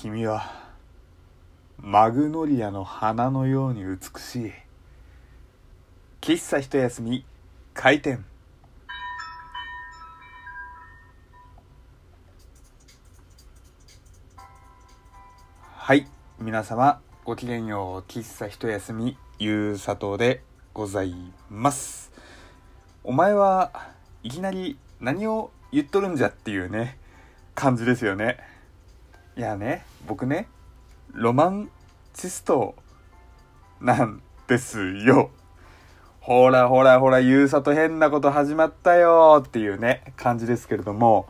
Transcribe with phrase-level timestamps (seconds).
[0.00, 0.52] 君は
[1.76, 4.52] マグノリアの花のように美しい。
[6.20, 7.24] 喫茶一休み
[7.74, 8.24] 開店。
[15.74, 16.06] はい
[16.38, 20.44] 皆様ごきげんよう喫茶一休みゆうさとうで
[20.74, 21.12] ござい
[21.50, 22.12] ます。
[23.02, 23.72] お前は
[24.22, 26.98] いきなり何を言っとるんじゃっていうね
[27.56, 28.57] 感じですよね。
[29.38, 30.48] いやね僕ね
[31.12, 31.70] ロマン
[32.12, 32.74] チスト
[33.80, 35.30] なんですよ。
[36.18, 41.28] ほらほらほらゆうさと変なこと始まったよっていうね感じですけれども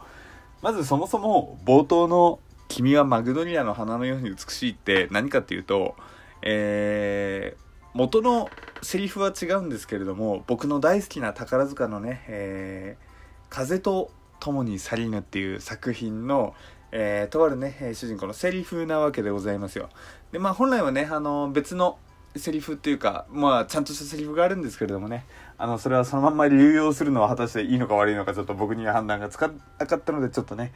[0.63, 5.95] まずそもそも冒頭の「君はマグノリアの花のように美しい」って何かっていうと
[6.41, 8.49] えー、元の
[8.81, 16.55] セリフは違うんですけれども僕の大好きな宝塚のね「えー、風と共に去りぬ」っていう作品の、
[16.91, 19.89] えー、とあるね主人公のセリフなわけでございますよ。
[20.33, 21.99] でまあ本来はねあの別の
[22.37, 25.25] セリフっていうかまあちゃんとしたセリフがあるんですけれどもね。
[25.61, 30.73] あのそれはそのまんま流用するのは果たしていいのか悪いのかちょっと僕には判断がつかなかったのでちょっとね、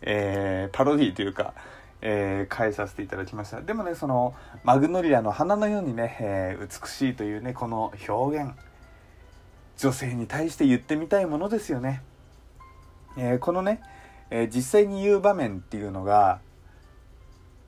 [0.00, 1.52] えー、パロディというか、
[2.00, 3.60] えー、変えさせていただきました。
[3.60, 8.52] でもねそのマグノリアの花のようにね、えー、美しいというねこの表現
[9.76, 12.02] 女性に対して言ってみたいものですよね、
[13.18, 13.82] えー、このね、
[14.34, 16.40] え実際に言う場面っていうのが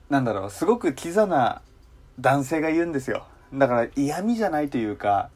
[0.09, 1.61] なんだろうすごくキザな
[2.19, 3.25] 男性が言うんですよ。
[3.53, 5.29] だから嫌味じゃないというか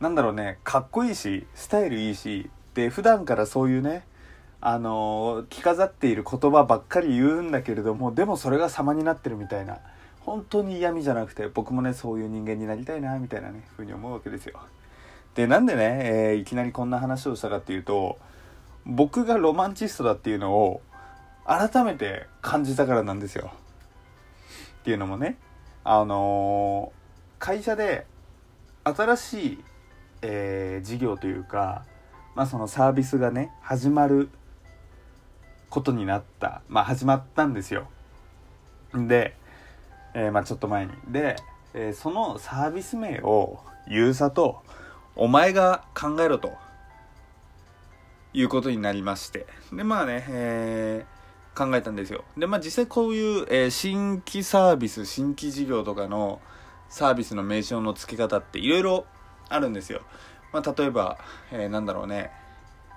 [0.00, 4.04] なんだろうねかっこいいしスタイルいいしで普段からそういうね
[4.60, 9.78] あの着飾っている言葉ばっかり言うんだけれどもでもそれが様になってるみたいな
[10.20, 14.58] 本当に嫌味じゃなくて僕もねそういう人間になりたいなみたいなねふうに思うわけですよ。
[15.36, 18.18] でなんでね、えー、いきなりこんな話をしたかっていうと
[18.86, 20.80] 僕がロマンチストだっていうのを
[21.44, 23.50] 改めて感じたからなんですよ。
[24.80, 25.38] っていうのもね。
[25.82, 28.06] あのー、会社で
[28.84, 29.64] 新しい、
[30.22, 31.84] えー、事業というか、
[32.36, 34.28] まあ、そのサービスがね始まる
[35.68, 36.62] ことになった。
[36.68, 37.88] まあ始まったんですよ。
[38.94, 39.36] で、
[40.14, 40.92] えー、まあ、ちょっと前に。
[41.08, 41.36] で、
[41.74, 43.58] えそのサービス名を
[43.88, 44.62] ユーザと
[45.16, 46.65] お前が考えろと。
[48.36, 51.16] いうことになりましてでまあね、えー
[51.56, 52.22] 考えたんですよ。
[52.36, 56.42] で、まあ実際こういう、えー、新規サービス、新規事業とかの
[56.90, 59.06] サービスの名称の付け方っていろいろ
[59.48, 60.02] あるんですよ。
[60.52, 61.18] まあ例えば、
[61.50, 62.30] えー、なんだろうね。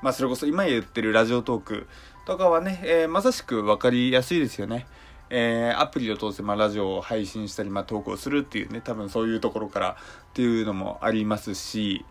[0.03, 1.87] まあそれこそ今言ってるラジオトーク
[2.25, 4.85] とかはね、えー、まさしく分かりやすいですよね。
[5.29, 9.97] えー、アプリを通して、まあ、ラジオを配信したり、まあ、投稿するっていうね、多分そういうところから
[10.31, 12.03] っていうのもありますし、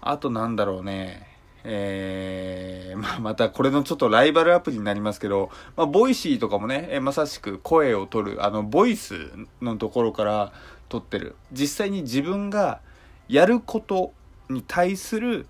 [0.00, 1.33] あとなんだろうね、
[1.66, 9.14] えー、まあ、またこれのちょっとライバルアプリになりますけど、まあ、 Voicy とかもね、え、まさしく声を取る、あの、ボイス
[9.62, 10.52] のところから
[10.90, 11.36] 撮ってる。
[11.52, 12.80] 実際に自分が
[13.28, 14.12] やること
[14.50, 15.46] に対する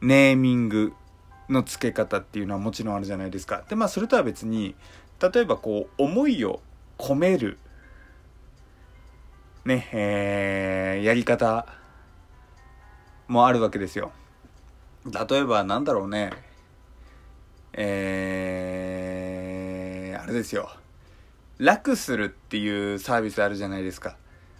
[0.00, 0.92] ネーミング
[1.48, 3.64] の付け方っていうのはもちろんあるじゃないですか。
[3.68, 4.76] で、まあ、それとは別に、
[5.20, 6.60] 例えばこう、思いを
[6.98, 7.58] 込める、
[9.64, 11.66] ね、えー、やり方
[13.26, 14.12] もあるわけですよ。
[15.10, 16.30] 例えばなんだろうね。
[17.72, 20.70] えー、あれですよ。
[21.58, 24.16] 楽するっていうサービスあるじゃないですか。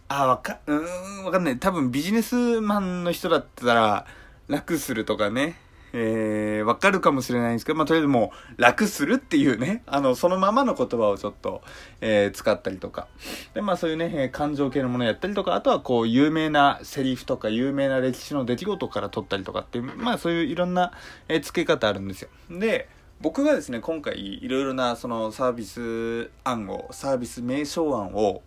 [0.08, 1.58] あわかうんわかんない。
[1.58, 4.06] 多分ビジネスマンの人だったら
[4.48, 5.58] 楽するとかね。
[5.98, 11.62] えー、わかるかもしれないんですけど、まあ、とりあえずもう、楽するっていうね、あの、そのままの言葉をちょっと、
[12.02, 13.08] えー、使ったりとか。
[13.54, 20.92] で、まあ、そういうね、感情系のものやったりとか、あとはこう、有名なセリフとか、有名な歴史の出来事から取ったりとかっていう、まあ、そういういろんな、
[21.28, 22.28] えー、付け方あるんですよ。
[22.50, 22.90] で、
[23.22, 28.42] 僕がですね、今回、いろいろな、その、サービス案を、サービス名称案を、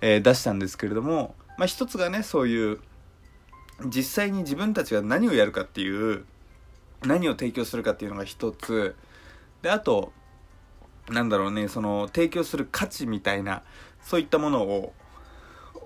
[0.00, 2.80] えー、出したんですけれども、まあ、一つがね、そういう、
[3.86, 6.24] 実際に自分たちが何をやるかっていう
[7.06, 8.94] 何を提供するかっていうのが一つ。
[9.62, 10.12] であと
[11.08, 13.62] なんだろうねその提供する価値みたいな
[14.02, 14.92] そういったものを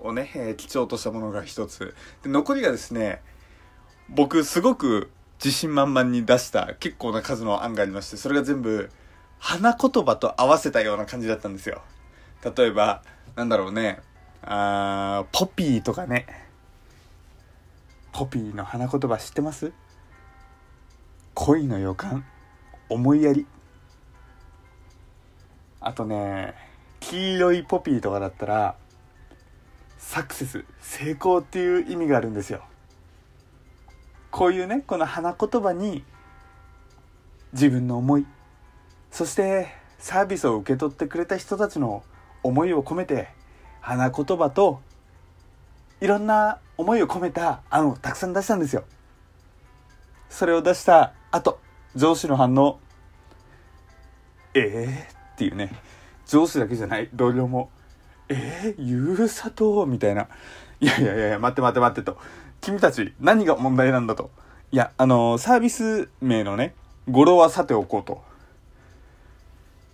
[0.01, 1.93] をね、えー、貴重としたものが一つ。
[2.23, 3.21] で残りがですね
[4.09, 5.09] 僕すごく
[5.43, 8.89] 自信満々に出した結構な数の案がありましてそれが全部
[9.39, 11.81] 花言葉と合わせたような感じだったんですよ。
[12.55, 13.03] 例えば
[13.35, 13.99] なんだろうね
[14.41, 16.27] あーポピーとかね。
[18.11, 19.71] ポピーの花言葉知ってます？
[21.33, 22.25] 恋の予感
[22.89, 23.45] 思いやり。
[25.81, 26.53] あとね
[26.99, 28.75] 黄色いポピーとかだったら
[29.97, 32.63] サクセス成功っていう意味があるんですよ。
[34.31, 36.03] こういうねこの花言葉に
[37.53, 38.25] 自分の思い
[39.11, 42.03] そしてサービスを受け取ってくれた人たちの
[42.43, 43.29] 思いを込めて
[43.81, 44.81] 花言葉と
[46.01, 48.83] いろんな思いを込めた案をたくさん出したんですよ。
[50.29, 51.59] それを出した後
[51.95, 52.79] 上司の反応。
[54.53, 55.71] ええー、っていうね。
[56.25, 57.09] 上司だけじゃない。
[57.13, 57.69] 同僚も。
[58.29, 60.27] えー、ゆうさとみたいな。
[60.79, 62.17] いやいやいや待って待って待ってと。
[62.61, 64.31] 君たち何が問題なんだと。
[64.71, 66.75] いやあのサービス名のね
[67.09, 68.23] 語呂はさておこうと。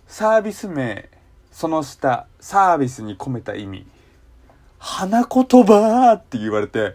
[0.06, 1.08] サービス名
[1.50, 3.86] その下サービスに込めた意味。
[4.78, 6.94] 花言葉って言われて。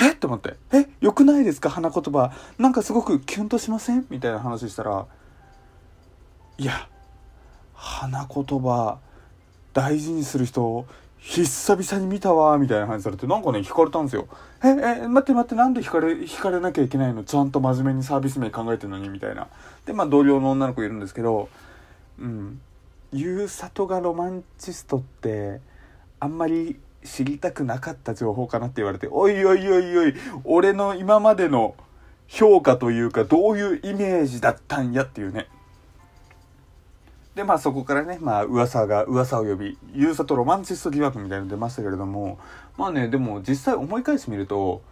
[0.00, 0.12] え？
[0.12, 0.54] って思って。
[0.72, 0.88] え？
[1.00, 1.70] よくないですか？
[1.70, 2.32] 花言葉。
[2.58, 4.06] なんかすごくキュンとしません？
[4.10, 5.06] みたいな話したら
[6.58, 6.88] いや
[7.74, 8.98] 花言葉
[9.72, 10.86] 大事にする人
[11.18, 12.58] 久々に見たわ。
[12.58, 14.28] みたいな話されてなんかね惹かれたんですよ。
[14.62, 14.68] え？
[14.68, 15.08] え？
[15.08, 17.24] 待って待ってなんで惹かれ惹かれなきゃいけないの？
[17.24, 19.08] ちゃんと真面目にサービス名考えてるのに？
[19.08, 19.48] みたいな。
[19.86, 21.48] でまあ同僚の女の子いるんですけど
[22.18, 22.60] うん。
[23.14, 25.60] ゆうさとがロマンチストって
[26.18, 30.14] あんまり知りたくなかった情報かなって言われておいおいおいおい
[30.44, 31.74] 俺の今までの
[32.28, 35.48] 評価というかどういうイメージだったんやっていうね
[37.34, 42.38] でまあそこからねまあ噂が噂を呼びユーサとロマンチスト疑惑みたいなの出ましたけれども
[42.76, 44.82] まあねでも実際思い返してみると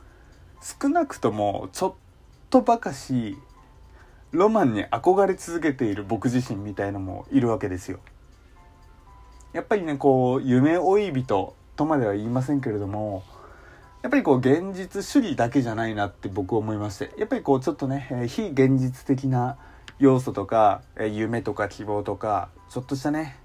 [0.62, 1.94] 少なくともちょっ
[2.50, 3.36] とばかし
[4.32, 7.98] ロマンに憧れ続けている僕自身みたいのもいるわけですよ。
[9.52, 13.22] やっぱりねこう夢追い人とまでは言いませんけれども
[14.02, 19.56] やっぱりこう現実主義だけじゃないなって僕思いましてやっぱりこうちょっとね非現実的な
[19.98, 23.36] 要素とか、え夢とか希望とかちょっとしたね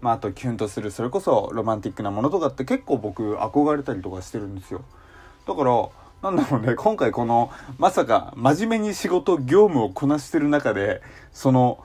[0.00, 4.84] まあ、あとキュンとするそれこそロマンティックなものとかって結構僕憧れたりとかしてるんですよ。
[5.46, 5.88] だから
[6.22, 11.02] なんだろうね今回このまさか真面目に仕事業務をこなしてる中で
[11.32, 11.82] その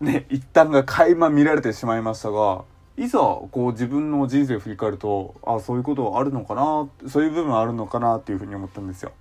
[0.00, 2.64] ね一旦が垣間見られてしまいましたが
[2.96, 9.12] いざこう自分の人生を振り返るとあそういうことあるのかなそういう部分あるのかなっていうふうに思ったんですよ。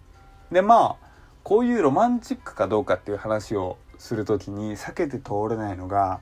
[0.51, 1.11] でまあ
[1.43, 6.19] こういうロマンチックかどうかっていう話をする時に避けて通れないのが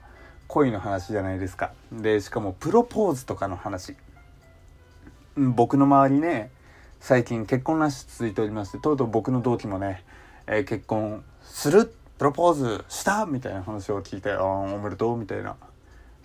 [0.48, 1.72] 恋の話じゃないですか。
[1.92, 3.96] でしかもプロポーズとかの話。
[5.36, 6.52] 僕の周りね
[7.00, 10.04] 最近結婚ラッシュ続いておりましてとうとう僕の同期もね、
[10.48, 15.56] えー、結婚するプロポーズしたみたいな話を聞いてあおめでとうみたいな。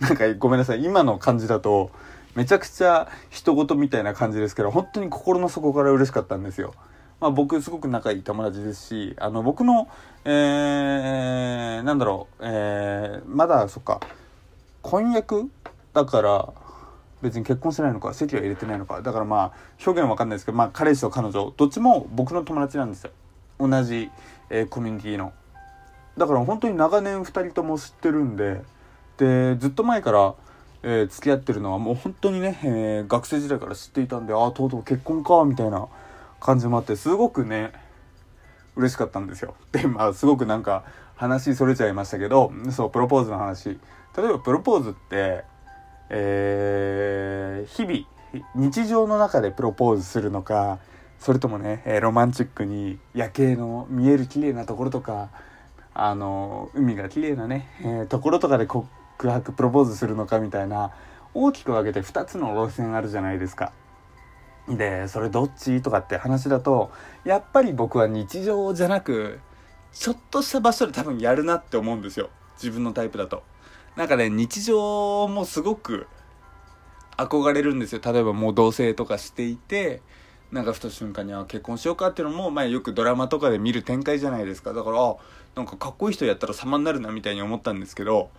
[0.05, 0.83] なんかごめんなさい。
[0.83, 1.89] 今の感じだと
[2.35, 6.75] めちゃくちゃ人事みたいな感じですけど本当に心の底から嬉しかったんですよ。
[7.19, 9.87] まあ、僕すごく仲いい友達ですしあの僕の、
[10.25, 14.01] えー、なんだろう、えー、まだそっか
[14.81, 15.49] 婚約
[15.93, 16.53] だから
[17.21, 19.51] 別に結婚してないのか籍は入れてないのかだからまあ
[19.85, 23.11] 表現わかんないですけど、まあ、彼氏と彼女どっちも僕の友達なんですよ。
[23.57, 24.11] 同じ、
[24.49, 25.31] えー、コミュニティの。
[26.17, 28.61] だから本当に長年2人とも知ってるんで
[29.17, 30.35] でずっと前から
[30.87, 35.87] えー、付き合ってるのはもう本当にね、えー、学生時代から知っていたんでああとうとう結婚かみたいな
[36.39, 37.73] 感じもあってすごくね
[38.75, 39.55] 嬉しかったんですよ。
[39.71, 40.83] でまあすごくなんか
[41.15, 43.79] 話それちゃいましたけどそうプロポーズの話
[44.15, 45.43] 例えばプロポーズって
[46.09, 50.77] えー、日々日常の中でプロポーズするのか
[51.19, 55.29] それともね、えロマンチックに夜景の見える綺麗なところとか
[55.95, 58.85] あの海が綺麗なね、えー、ところとかでこ
[59.17, 60.91] 告白プロポーズするのかみたいな
[61.33, 63.71] 大きく分けて2つの路線あるじゃないですか。
[64.67, 66.91] でそれどっちとかって話だと
[67.23, 69.39] やっぱり僕は日常じゃなく
[69.93, 72.29] ちょっとした場所で多分やるなって思うんですよ。
[72.55, 73.43] 自分のタイプだと。
[73.95, 76.07] なんかね日常もすごく
[77.17, 78.01] 憧れるんですよ。
[78.03, 80.01] 例えばもう同棲とかしていて
[80.51, 84.73] なんかふと瞬間にあ結婚しようかっていうのも、まあ、よくドラマとかで見る展開じゃないですか。
[84.73, 85.15] だからあ
[85.55, 88.29] なんかかっこいい人やったら様になるなみたいに思ったんですけど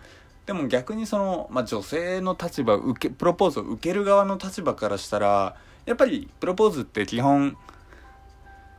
[0.47, 7.57] でも逆にその、まあ、女性の立場受けプロポーズを受ける側の立場からしたらやっぱりプロポーズって基本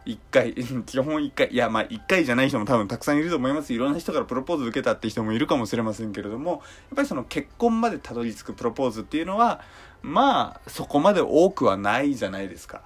[0.06, 0.54] 1回
[0.86, 6.60] 基本1回いやまあ1回じゃない人も多分たくさんいると思いますいろんな人からプロポーズ受けたって人もいるかもしれませんけれどもやっ
[6.96, 9.60] ぱりその結婚までたどり着くプロポーズっていうのは
[10.00, 12.80] まあそこまで多くはないじゃないですか。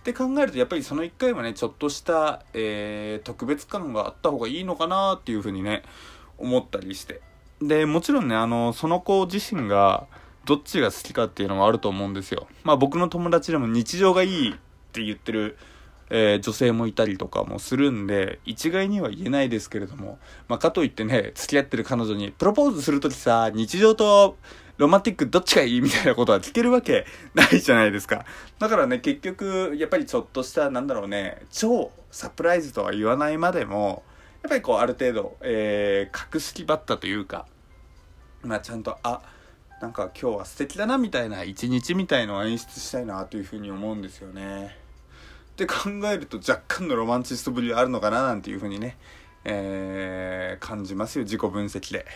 [0.00, 5.82] って考えるとやっぱりその1回はねちょっとした、えー、特別感があった方がいいのかなっていうふうにね
[6.36, 7.22] 思ったりして
[7.66, 10.06] でもちろんねあのその子自身が
[10.44, 12.46] どっちが好きかっていうのはあると思うんですよ。
[12.64, 14.54] まあ僕の友達でも日常がいいっ
[14.92, 15.56] て言ってる、
[16.10, 20.18] えー、女性もいたりとかもするんで、一概には言えないですけれども、
[20.48, 24.36] まあかといってね、付き合ってる彼女に、プロポーズするときさ、日常と
[24.76, 25.80] ロマンティックどっちがいい？
[25.80, 28.26] みたいなことは聞けるわけないじゃないですか。
[28.58, 34.02] だからね、結局、やっぱりちょっとした、なんだろうね、超サプライズとは言わないまでも、
[34.42, 37.46] やっぱりこう、ある程度、えー、格式ばったというか、
[38.44, 39.20] まあちゃんとあ
[39.80, 44.76] なんか今日は素敵だなみたいな一日みたいのを演出したいなというふうに思うんですよね。
[45.52, 48.96] って考えると若干のロマンチストぶりあるのかななんていうふうにね、
[49.44, 52.06] えー、感じますよ自己分析で。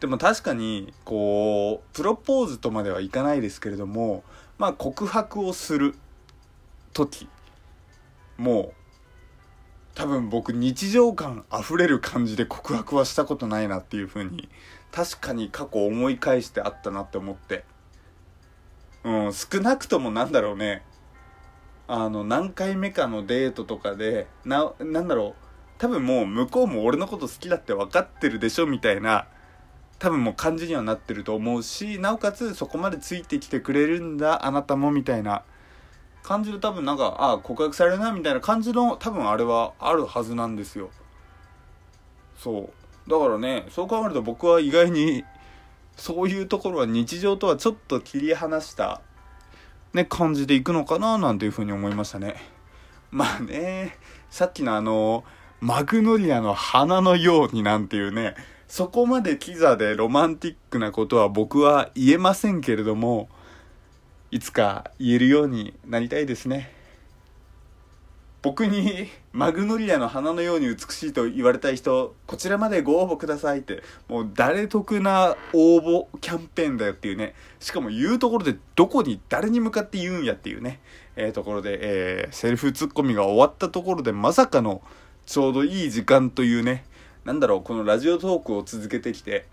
[0.00, 4.24] でも確かにこうプロポーズとまではいかないですけれども
[4.58, 5.94] まあ告白をする
[6.94, 7.28] 時
[8.38, 8.72] もう
[9.94, 14.48] 多分僕日常感あふれる感じで告白はしたことないなっていう風に
[14.92, 17.64] 確かに過去思い返してあったなって思って。
[19.02, 20.82] うん少なくともなんだろうね。
[21.88, 25.50] あの何回目かのデートとかでななんだろう。
[25.78, 29.26] 多分もう向こうも俺のこと好きだって分かってるでしょみたいな
[29.98, 35.42] 多分もう感じにはなってると思うしなおかつそこまでついてきてくれるんだあなたもみたいな。
[36.22, 40.90] 感じで多分なんかああ告白されるなみたいな感じの多分あれはあるはずなんですよ。
[42.36, 42.79] そう。
[43.10, 45.24] だからねそう考えると僕は意外に
[45.96, 49.02] そういうところは日常とはちょっと切り離した
[49.92, 52.36] ね感じでいくのかななんていうふうに思いましたね。
[53.10, 53.98] まあね
[54.30, 55.24] さっきのあの
[55.60, 58.36] マグノリアの花のようになんていうね
[58.68, 63.28] そこまでキザでロマンティックなことは僕は言えませんけれども
[64.30, 66.72] いつか言えるようになりたいですね。
[68.42, 77.34] 僕にマグノリアの花のように美しいと言われたい人こちらまでご応募くださいってもう誰得な応募キャンペーンだよっていうね。
[77.60, 80.80] しかも言うところでどこに誰に向かって言うんやっていうね、
[81.14, 84.82] えー、ところで、えー、セルフツッコミが終わったところでまさかの
[85.26, 86.84] ちょうどいい時間というね。
[87.24, 89.46] なんだろうこのラジオトークを続けてきて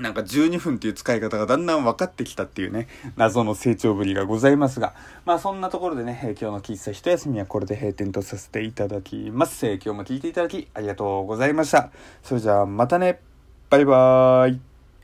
[0.00, 4.94] なんか12分っていう使い方がだんだん分かってきたっていうね、謎の成長ぶりがございますが、
[5.26, 9.66] まあそんなところでね、今日の喫茶一休みはこれで閉店とさせていただきます。
[9.66, 11.90] 今日も聴いていただきありがとうございました。
[12.22, 13.20] それじゃあまたね、
[13.68, 14.69] バイバーイ。